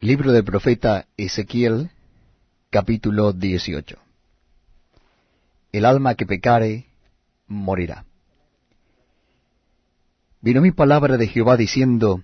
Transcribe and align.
Libro 0.00 0.30
del 0.30 0.44
profeta 0.44 1.08
Ezequiel, 1.16 1.90
capítulo 2.70 3.32
18. 3.32 3.98
El 5.72 5.84
alma 5.84 6.14
que 6.14 6.24
pecare, 6.24 6.86
morirá. 7.48 8.04
Vino 10.40 10.60
mi 10.60 10.70
palabra 10.70 11.16
de 11.16 11.26
Jehová 11.26 11.56
diciendo, 11.56 12.22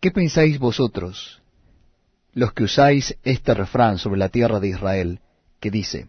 ¿Qué 0.00 0.10
pensáis 0.10 0.58
vosotros, 0.58 1.40
los 2.34 2.52
que 2.52 2.64
usáis 2.64 3.16
este 3.22 3.54
refrán 3.54 3.96
sobre 3.96 4.18
la 4.18 4.28
tierra 4.28 4.60
de 4.60 4.68
Israel, 4.68 5.20
que 5.60 5.70
dice, 5.70 6.08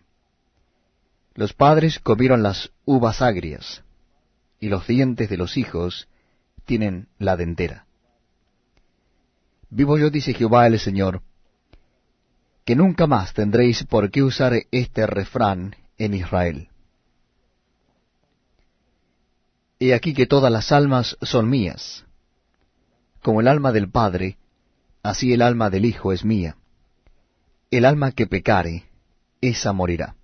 Los 1.33 1.53
padres 1.53 1.99
comieron 1.99 2.43
las 2.43 2.73
uvas 2.83 3.21
agrias, 3.21 3.85
y 4.59 4.67
los 4.67 4.85
dientes 4.85 5.29
de 5.29 5.37
los 5.37 5.55
hijos 5.55 6.09
tienen 6.65 7.07
la 7.19 7.37
dentera? 7.37 7.84
Vivo 9.69 9.97
yo, 9.97 10.09
dice 10.09 10.33
Jehová 10.33 10.67
el 10.67 10.79
Señor, 10.79 11.21
que 12.65 12.75
nunca 12.75 13.07
más 13.07 13.33
tendréis 13.33 13.83
por 13.83 14.09
qué 14.09 14.23
usar 14.23 14.53
este 14.71 15.05
refrán 15.05 15.75
en 15.97 16.13
Israel. 16.13 16.69
He 19.79 19.93
aquí 19.93 20.13
que 20.13 20.25
todas 20.25 20.51
las 20.51 20.71
almas 20.71 21.17
son 21.21 21.49
mías. 21.49 22.05
Como 23.21 23.41
el 23.41 23.47
alma 23.47 23.71
del 23.71 23.89
Padre, 23.89 24.37
así 25.03 25.33
el 25.33 25.41
alma 25.41 25.69
del 25.69 25.85
Hijo 25.85 26.13
es 26.13 26.23
mía. 26.23 26.57
El 27.71 27.85
alma 27.85 28.11
que 28.11 28.27
pecare, 28.27 28.85
esa 29.41 29.73
morirá. 29.73 30.15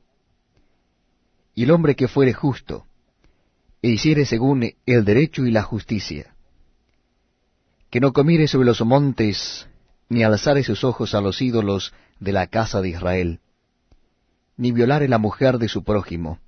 Y 1.54 1.64
el 1.64 1.72
hombre 1.72 1.96
que 1.96 2.08
fuere 2.08 2.34
justo, 2.34 2.86
e 3.82 3.90
hiciere 3.90 4.26
según 4.26 4.74
el 4.86 5.06
derecho 5.06 5.46
y 5.46 5.52
la 5.52 5.64
justicia, 5.64 6.34
que 7.92 8.00
no 8.00 8.14
comiere 8.14 8.48
sobre 8.48 8.66
los 8.66 8.82
montes, 8.82 9.68
ni 10.08 10.24
alzare 10.24 10.64
sus 10.64 10.86
ojos 10.86 11.14
a 11.14 11.20
los 11.20 11.42
ídolos 11.42 11.94
de 12.20 12.32
la 12.32 12.48
casa 12.48 12.82
de 12.82 12.90
Israel, 12.90 13.42
ni 14.56 14.72
violare 14.72 15.10
la 15.10 15.18
mujer 15.18 15.58
de 15.58 15.68
su 15.68 15.84
prójimo, 15.84 16.40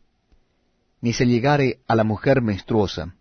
ni 1.02 1.12
se 1.12 1.26
llegare 1.26 1.82
a 1.86 1.96
la 1.96 2.06
mujer 2.06 2.42
menstruosa, 2.42 3.14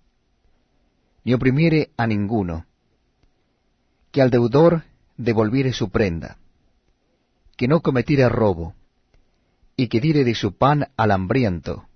ni 1.24 1.34
oprimiere 1.34 1.90
a 1.96 2.06
ninguno, 2.06 2.64
que 4.12 4.22
al 4.22 4.30
deudor 4.30 4.84
devolviere 5.16 5.72
su 5.72 5.90
prenda, 5.90 6.38
que 7.56 7.66
no 7.66 7.80
cometiere 7.80 8.28
robo, 8.28 8.74
y 9.76 9.88
que 9.88 10.00
diere 10.00 10.22
de 10.22 10.36
su 10.36 10.56
pan 10.56 10.92
al 10.96 11.10
hambriento, 11.10 11.88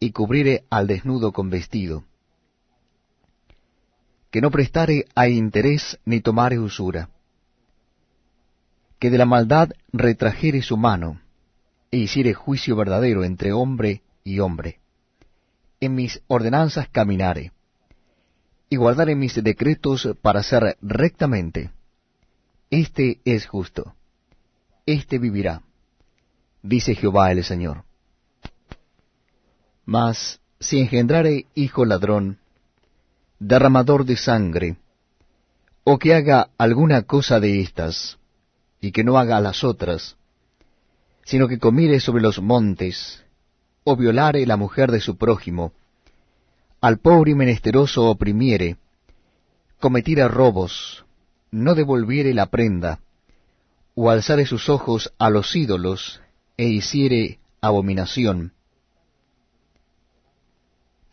y 0.00 0.12
cubriere 0.12 0.64
al 0.70 0.86
desnudo 0.86 1.32
con 1.32 1.50
vestido, 1.50 2.04
que 4.34 4.40
no 4.40 4.50
prestare 4.50 5.06
a 5.14 5.28
interés 5.28 5.96
ni 6.04 6.20
tomare 6.20 6.58
usura, 6.58 7.08
que 8.98 9.08
de 9.08 9.16
la 9.16 9.26
maldad 9.26 9.70
retrajere 9.92 10.60
su 10.60 10.76
mano, 10.76 11.20
e 11.92 11.98
hiciere 11.98 12.34
juicio 12.34 12.74
verdadero 12.74 13.22
entre 13.22 13.52
hombre 13.52 14.02
y 14.24 14.40
hombre. 14.40 14.80
En 15.78 15.94
mis 15.94 16.20
ordenanzas 16.26 16.88
caminare, 16.88 17.52
y 18.68 18.74
guardare 18.74 19.14
mis 19.14 19.40
decretos 19.40 20.08
para 20.20 20.40
hacer 20.40 20.78
rectamente. 20.82 21.70
Este 22.70 23.20
es 23.24 23.46
justo, 23.46 23.94
este 24.84 25.20
vivirá, 25.20 25.62
dice 26.60 26.96
Jehová 26.96 27.30
el 27.30 27.44
Señor. 27.44 27.84
Mas 29.84 30.40
si 30.58 30.80
engendrare 30.80 31.46
hijo 31.54 31.84
ladrón, 31.84 32.40
derramador 33.38 34.04
de 34.04 34.16
sangre, 34.16 34.76
o 35.84 35.98
que 35.98 36.14
haga 36.14 36.48
alguna 36.56 37.02
cosa 37.02 37.40
de 37.40 37.60
estas, 37.60 38.18
y 38.80 38.92
que 38.92 39.04
no 39.04 39.18
haga 39.18 39.40
las 39.40 39.64
otras, 39.64 40.16
sino 41.24 41.48
que 41.48 41.58
comiere 41.58 42.00
sobre 42.00 42.22
los 42.22 42.40
montes, 42.40 43.24
o 43.84 43.96
violare 43.96 44.46
la 44.46 44.56
mujer 44.56 44.90
de 44.90 45.00
su 45.00 45.16
prójimo, 45.16 45.72
al 46.80 46.98
pobre 46.98 47.32
y 47.32 47.34
menesteroso 47.34 48.04
oprimiere, 48.04 48.76
cometiere 49.80 50.28
robos, 50.28 51.04
no 51.50 51.74
devolviere 51.74 52.34
la 52.34 52.46
prenda, 52.46 53.00
o 53.94 54.10
alzare 54.10 54.44
sus 54.44 54.68
ojos 54.68 55.12
a 55.18 55.30
los 55.30 55.54
ídolos, 55.54 56.20
e 56.56 56.66
hiciere 56.66 57.38
abominación, 57.60 58.52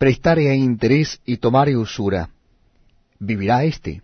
prestare 0.01 0.50
a 0.50 0.56
interés 0.56 1.22
y 1.28 1.38
tomare 1.38 1.78
usura, 1.78 2.31
¿vivirá 3.19 3.66
éste? 3.66 4.01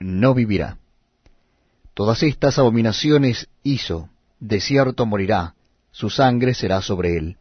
No 0.00 0.32
vivirá. 0.32 0.78
Todas 1.92 2.22
estas 2.22 2.58
abominaciones 2.58 3.50
hizo, 3.62 4.08
de 4.40 4.62
cierto 4.62 5.04
morirá, 5.04 5.54
su 5.90 6.08
sangre 6.08 6.54
será 6.54 6.80
sobre 6.80 7.18
él. 7.18 7.36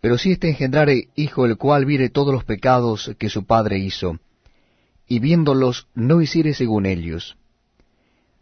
Pero 0.00 0.18
si 0.18 0.32
éste 0.32 0.48
engendrare 0.48 1.10
hijo 1.14 1.46
el 1.46 1.56
cual 1.56 1.84
viere 1.84 2.10
todos 2.10 2.34
los 2.34 2.42
pecados 2.42 3.14
que 3.16 3.28
su 3.28 3.44
padre 3.46 3.78
hizo, 3.78 4.18
y 5.06 5.20
viéndolos 5.20 5.86
no 5.94 6.20
hiciere 6.20 6.52
según 6.52 6.84
ellos, 6.84 7.36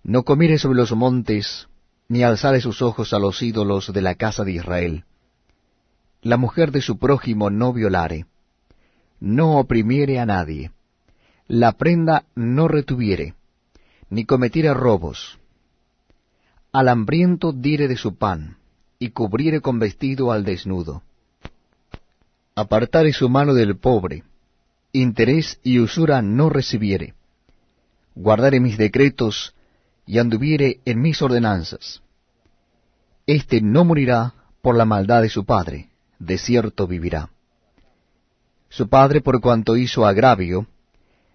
no 0.03 0.23
comiere 0.23 0.57
sobre 0.57 0.79
los 0.79 0.93
montes, 0.93 1.69
ni 2.09 2.23
alzare 2.23 2.63
sus 2.63 2.81
ojos 2.81 3.13
a 3.13 3.19
los 3.19 3.43
ídolos 3.43 3.93
de 3.93 4.01
la 4.01 4.15
casa 4.15 4.45
de 4.45 4.53
Israel, 4.53 5.05
la 6.29 6.37
mujer 6.37 6.73
de 6.73 6.83
su 6.83 6.99
prójimo 6.99 7.49
no 7.49 7.73
violare, 7.73 8.27
no 9.19 9.59
oprimiere 9.59 10.21
a 10.21 10.27
nadie, 10.27 10.73
la 11.47 11.73
prenda 11.73 12.27
no 12.35 12.69
retuviere, 12.69 13.35
ni 14.11 14.27
cometiere 14.27 14.75
robos, 14.75 15.39
al 16.71 16.89
hambriento 16.89 17.53
diere 17.53 17.89
de 17.89 17.97
su 17.97 18.17
pan, 18.17 18.59
y 18.99 19.09
cubriere 19.09 19.63
con 19.63 19.79
vestido 19.79 20.31
al 20.31 20.45
desnudo. 20.45 21.03
Apartare 22.55 23.15
su 23.15 23.31
mano 23.31 23.55
del 23.55 23.79
pobre, 23.79 24.23
interés 24.93 25.59
y 25.63 25.79
usura 25.79 26.21
no 26.21 26.51
recibiere, 26.51 27.15
guardare 28.15 28.61
mis 28.61 28.77
decretos, 28.77 29.55
y 30.05 30.19
anduviere 30.19 30.81
en 30.85 31.01
mis 31.01 31.23
ordenanzas. 31.23 32.03
Este 33.27 33.63
no 33.63 33.87
morirá 33.87 34.35
por 34.61 34.77
la 34.77 34.85
maldad 34.85 35.23
de 35.23 35.31
su 35.31 35.47
padre, 35.47 35.88
de 36.19 36.39
cierto 36.39 36.87
vivirá. 36.87 37.31
Su 38.69 38.89
padre, 38.89 39.21
por 39.21 39.41
cuanto 39.41 39.77
hizo 39.77 40.07
agravio, 40.07 40.67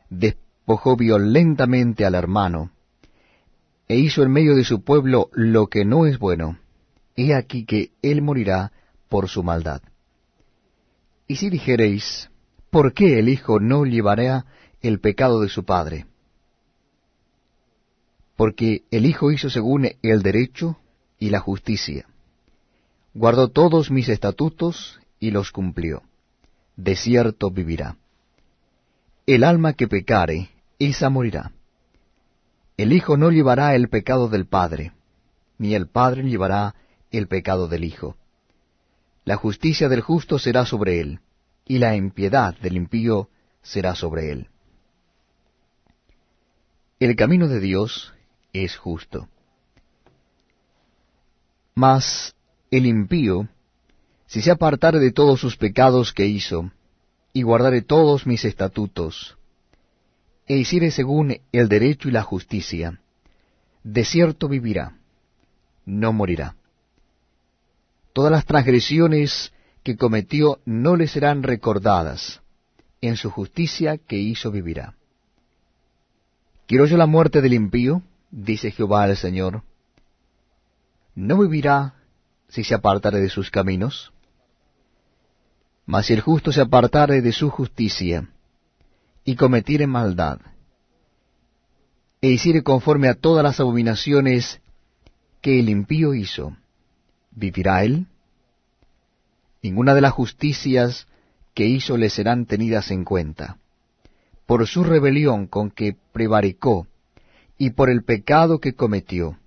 despojó 0.09 0.95
violentamente 0.95 2.05
al 2.05 2.15
hermano, 2.15 2.71
e 3.87 3.97
hizo 3.97 4.23
en 4.23 4.31
medio 4.31 4.55
de 4.55 4.63
su 4.63 4.83
pueblo 4.83 5.29
lo 5.33 5.67
que 5.67 5.85
no 5.85 6.05
es 6.05 6.19
bueno. 6.19 6.57
He 7.15 7.33
aquí 7.35 7.65
que 7.65 7.91
él 8.01 8.21
morirá 8.21 8.71
por 9.09 9.29
su 9.29 9.43
maldad. 9.43 9.81
Y 11.27 11.35
si 11.35 11.49
dijereis, 11.49 12.29
¿por 12.69 12.93
qué 12.93 13.19
el 13.19 13.29
hijo 13.29 13.59
no 13.59 13.85
llevará 13.85 14.45
el 14.81 14.99
pecado 14.99 15.41
de 15.41 15.49
su 15.49 15.63
padre? 15.63 16.05
Porque 18.35 18.83
el 18.89 19.05
hijo 19.05 19.31
hizo 19.31 19.49
según 19.49 19.89
el 20.01 20.23
derecho 20.23 20.77
y 21.19 21.29
la 21.29 21.39
justicia 21.39 22.07
guardó 23.13 23.49
todos 23.49 23.91
mis 23.91 24.09
estatutos 24.09 24.99
y 25.19 25.31
los 25.31 25.51
cumplió. 25.51 26.03
De 26.75 26.95
cierto 26.95 27.51
vivirá. 27.51 27.97
El 29.25 29.43
alma 29.43 29.73
que 29.73 29.87
pecare, 29.87 30.49
esa 30.79 31.09
morirá. 31.09 31.51
El 32.75 32.91
Hijo 32.91 33.15
no 33.17 33.29
llevará 33.29 33.75
el 33.75 33.87
pecado 33.87 34.27
del 34.27 34.47
Padre, 34.47 34.91
ni 35.57 35.75
el 35.75 35.87
Padre 35.87 36.23
llevará 36.23 36.75
el 37.11 37.27
pecado 37.27 37.67
del 37.67 37.83
Hijo. 37.83 38.17
La 39.23 39.37
justicia 39.37 39.87
del 39.87 40.01
justo 40.01 40.39
será 40.39 40.65
sobre 40.65 40.99
él, 40.99 41.19
y 41.65 41.77
la 41.77 41.95
impiedad 41.95 42.57
del 42.59 42.75
impío 42.75 43.29
será 43.61 43.95
sobre 43.95 44.31
él. 44.31 44.49
El 46.99 47.15
camino 47.15 47.47
de 47.47 47.59
Dios 47.59 48.13
es 48.51 48.75
justo. 48.75 49.29
Mas 51.75 52.35
el 52.77 52.87
impío, 52.87 53.47
si 54.25 54.41
se 54.41 54.49
apartare 54.49 54.99
de 54.99 55.11
todos 55.11 55.39
sus 55.39 55.57
pecados 55.57 56.11
que 56.11 56.25
hizo, 56.25 56.71
y 57.31 57.43
guardare 57.43 57.83
todos 57.83 58.25
mis 58.25 58.45
estatutos, 58.45 59.37
e 60.47 60.57
hiciere 60.57 60.89
según 60.89 61.37
el 61.51 61.69
derecho 61.69 62.09
y 62.09 62.11
la 62.11 62.23
justicia, 62.23 62.99
de 63.83 64.03
cierto 64.03 64.47
vivirá, 64.47 64.97
no 65.85 66.13
morirá. 66.13 66.55
Todas 68.11 68.31
las 68.31 68.45
transgresiones 68.45 69.53
que 69.83 69.95
cometió 69.95 70.59
no 70.65 70.95
le 70.95 71.07
serán 71.07 71.43
recordadas, 71.43 72.41
en 73.01 73.17
su 73.17 73.29
justicia 73.29 73.99
que 73.99 74.17
hizo 74.17 74.49
vivirá. 74.49 74.95
¿Quiero 76.65 76.87
yo 76.87 76.97
la 76.97 77.05
muerte 77.05 77.41
del 77.41 77.53
impío? 77.53 78.01
dice 78.31 78.71
Jehová 78.71 79.07
el 79.07 79.15
Señor. 79.15 79.61
No 81.13 81.37
vivirá 81.37 82.02
si 82.53 82.63
se 82.63 82.75
apartare 82.75 83.19
de 83.19 83.29
sus 83.29 83.49
caminos? 83.49 84.13
Mas 85.87 86.05
si 86.05 86.13
el 86.13 86.21
justo 86.21 86.51
se 86.51 86.61
apartare 86.61 87.23
de 87.23 87.31
su 87.31 87.49
justicia, 87.49 88.29
y 89.25 89.35
cometiere 89.35 89.87
maldad, 89.87 90.39
e 92.21 92.29
hiciere 92.29 92.61
conforme 92.61 93.09
a 93.09 93.15
todas 93.15 93.43
las 93.43 93.59
abominaciones 93.59 94.61
que 95.41 95.59
el 95.59 95.67
impío 95.67 96.13
hizo, 96.13 96.55
¿vivirá 97.31 97.83
él? 97.83 98.05
Ninguna 99.63 99.95
de 99.95 100.01
las 100.01 100.13
justicias 100.13 101.07
que 101.55 101.65
hizo 101.65 101.97
le 101.97 102.11
serán 102.11 102.45
tenidas 102.45 102.91
en 102.91 103.03
cuenta. 103.03 103.57
Por 104.45 104.67
su 104.67 104.83
rebelión 104.83 105.47
con 105.47 105.71
que 105.71 105.97
prevaricó, 106.11 106.85
y 107.57 107.71
por 107.71 107.89
el 107.89 108.03
pecado 108.03 108.59
que 108.59 108.75
cometió, 108.75 109.39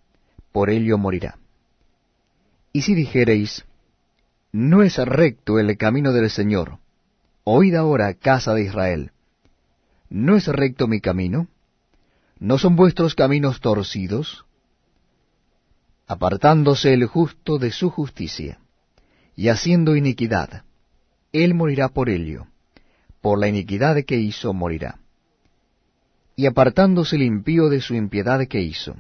por 0.51 0.71
ello 0.71 0.99
morirá. 0.99 1.39
Y 2.77 2.83
si 2.83 2.95
dijereis, 2.95 3.65
no 4.53 4.83
es 4.83 4.99
recto 4.99 5.59
el 5.59 5.79
camino 5.79 6.13
del 6.13 6.29
Señor, 6.29 6.79
oíd 7.43 7.75
ahora, 7.75 8.13
casa 8.13 8.53
de 8.53 8.65
Israel, 8.65 9.13
¿no 10.11 10.37
es 10.37 10.47
recto 10.47 10.87
mi 10.87 11.01
camino? 11.01 11.49
¿No 12.39 12.59
son 12.59 12.77
vuestros 12.77 13.15
caminos 13.15 13.63
torcidos? 13.63 14.45
Apartándose 16.07 16.93
el 16.93 17.07
justo 17.07 17.57
de 17.57 17.71
su 17.71 17.89
justicia, 17.89 18.59
y 19.35 19.49
haciendo 19.49 19.97
iniquidad, 19.97 20.65
él 21.33 21.55
morirá 21.55 21.89
por 21.89 22.11
ello, 22.11 22.47
por 23.23 23.39
la 23.39 23.49
iniquidad 23.49 24.05
que 24.05 24.19
hizo 24.19 24.53
morirá. 24.53 24.99
Y 26.37 26.45
apartándose 26.45 27.17
el 27.17 27.23
impío 27.23 27.71
de 27.71 27.81
su 27.81 27.95
impiedad 27.95 28.47
que 28.47 28.61
hizo, 28.61 28.97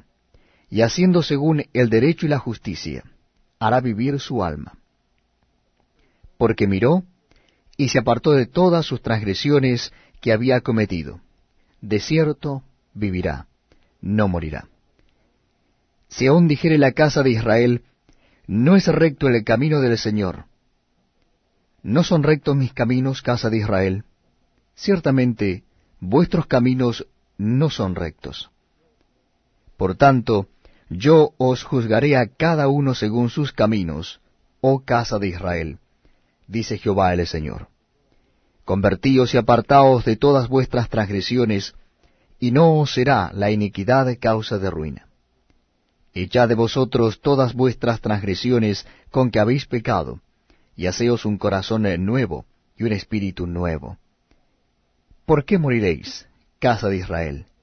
y 0.70 0.80
haciendo 0.80 1.22
según 1.22 1.64
el 1.74 1.90
derecho 1.90 2.24
y 2.24 2.30
la 2.30 2.38
justicia, 2.38 3.04
hará 3.58 3.80
vivir 3.80 4.20
su 4.20 4.44
alma. 4.44 4.78
Porque 6.38 6.66
miró, 6.66 7.04
y 7.76 7.88
se 7.88 7.98
apartó 7.98 8.32
de 8.32 8.46
todas 8.46 8.86
sus 8.86 9.02
transgresiones 9.02 9.92
que 10.20 10.32
había 10.32 10.60
cometido. 10.60 11.20
De 11.80 12.00
cierto 12.00 12.62
vivirá, 12.94 13.46
no 14.00 14.28
morirá. 14.28 14.68
Si 16.08 16.26
aún 16.26 16.48
dijere 16.48 16.78
la 16.78 16.92
casa 16.92 17.22
de 17.22 17.30
Israel, 17.30 17.82
no 18.46 18.76
es 18.76 18.86
recto 18.86 19.28
el 19.28 19.44
camino 19.44 19.80
del 19.80 19.98
Señor. 19.98 20.44
¿No 21.82 22.04
son 22.04 22.22
rectos 22.22 22.56
mis 22.56 22.72
caminos, 22.72 23.22
casa 23.22 23.50
de 23.50 23.58
Israel? 23.58 24.04
Ciertamente, 24.74 25.64
vuestros 26.00 26.46
caminos 26.46 27.06
no 27.38 27.70
son 27.70 27.94
rectos. 27.94 28.50
Por 29.76 29.96
tanto, 29.96 30.48
yo 30.88 31.34
os 31.36 31.64
juzgaré 31.64 32.16
a 32.16 32.26
cada 32.26 32.68
uno 32.68 32.94
según 32.94 33.30
sus 33.30 33.52
caminos, 33.52 34.20
oh 34.60 34.80
casa 34.80 35.18
de 35.18 35.28
Israel, 35.28 35.78
dice 36.46 36.78
Jehová 36.78 37.12
el 37.12 37.26
Señor. 37.26 37.68
Convertíos 38.64 39.34
y 39.34 39.36
apartaos 39.38 40.04
de 40.04 40.16
todas 40.16 40.48
vuestras 40.48 40.88
transgresiones, 40.88 41.74
y 42.38 42.50
no 42.50 42.74
os 42.74 42.92
será 42.92 43.30
la 43.32 43.50
iniquidad 43.50 44.06
causa 44.20 44.58
de 44.58 44.70
ruina. 44.70 45.06
Echad 46.14 46.48
de 46.48 46.54
vosotros 46.54 47.20
todas 47.20 47.54
vuestras 47.54 48.00
transgresiones 48.00 48.86
con 49.10 49.30
que 49.30 49.38
habéis 49.38 49.66
pecado, 49.66 50.20
y 50.76 50.86
haceos 50.86 51.24
un 51.24 51.38
corazón 51.38 51.86
nuevo 52.04 52.44
y 52.76 52.84
un 52.84 52.92
espíritu 52.92 53.46
nuevo. 53.46 53.98
¿Por 55.24 55.44
qué 55.44 55.58
moriréis, 55.58 56.26
casa 56.58 56.88
de 56.88 56.98
Israel? 56.98 57.46